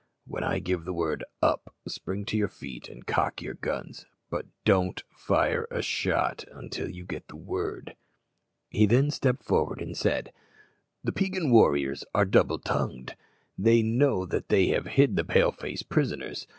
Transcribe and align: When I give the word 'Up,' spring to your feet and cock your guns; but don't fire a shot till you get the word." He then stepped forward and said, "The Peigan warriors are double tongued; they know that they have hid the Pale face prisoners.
When 0.25 0.43
I 0.43 0.57
give 0.57 0.83
the 0.85 0.95
word 0.95 1.23
'Up,' 1.43 1.75
spring 1.87 2.25
to 2.25 2.35
your 2.35 2.47
feet 2.47 2.89
and 2.89 3.05
cock 3.05 3.39
your 3.39 3.53
guns; 3.53 4.07
but 4.31 4.47
don't 4.65 5.03
fire 5.11 5.67
a 5.69 5.83
shot 5.83 6.43
till 6.71 6.89
you 6.89 7.05
get 7.05 7.27
the 7.27 7.35
word." 7.35 7.95
He 8.71 8.87
then 8.87 9.11
stepped 9.11 9.43
forward 9.43 9.79
and 9.79 9.95
said, 9.95 10.33
"The 11.03 11.11
Peigan 11.11 11.51
warriors 11.51 12.03
are 12.15 12.25
double 12.25 12.57
tongued; 12.57 13.15
they 13.59 13.83
know 13.83 14.25
that 14.25 14.49
they 14.49 14.69
have 14.69 14.85
hid 14.87 15.17
the 15.17 15.23
Pale 15.23 15.51
face 15.51 15.83
prisoners. 15.83 16.47